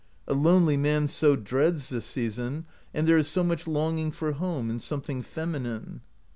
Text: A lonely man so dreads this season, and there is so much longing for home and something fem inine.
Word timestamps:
A 0.27 0.33
lonely 0.33 0.77
man 0.77 1.07
so 1.07 1.35
dreads 1.35 1.89
this 1.89 2.05
season, 2.05 2.65
and 2.91 3.05
there 3.07 3.19
is 3.19 3.27
so 3.27 3.43
much 3.43 3.67
longing 3.67 4.09
for 4.11 4.31
home 4.31 4.67
and 4.71 4.81
something 4.81 5.21
fem 5.21 5.53
inine. 5.53 5.99